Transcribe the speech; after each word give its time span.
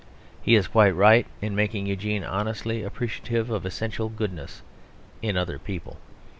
He 0.41 0.55
is 0.55 0.67
quite 0.67 0.95
right 0.95 1.27
in 1.43 1.55
making 1.55 1.85
Eugene 1.85 2.23
honestly 2.23 2.81
appreciative 2.81 3.51
of 3.51 3.67
essential 3.67 4.09
goodness 4.09 4.63
in 5.21 5.37
other 5.37 5.59
people. 5.59 5.99